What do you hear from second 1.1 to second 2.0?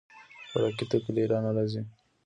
له ایران راځي.